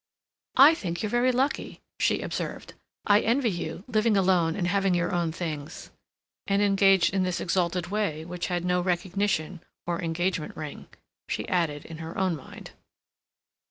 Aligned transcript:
"I 0.57 0.73
think 0.73 1.03
you're 1.03 1.11
very 1.11 1.31
lucky," 1.31 1.79
she 1.99 2.21
observed. 2.23 2.73
"I 3.05 3.19
envy 3.19 3.51
you, 3.51 3.83
living 3.87 4.17
alone 4.17 4.55
and 4.55 4.65
having 4.67 4.95
your 4.95 5.13
own 5.13 5.31
things"—and 5.31 6.59
engaged 6.59 7.13
in 7.13 7.21
this 7.21 7.39
exalted 7.39 7.91
way, 7.91 8.25
which 8.25 8.47
had 8.47 8.65
no 8.65 8.81
recognition 8.81 9.61
or 9.85 10.01
engagement 10.01 10.57
ring, 10.57 10.87
she 11.29 11.47
added 11.47 11.85
in 11.85 11.99
her 11.99 12.17
own 12.17 12.35
mind. 12.35 12.71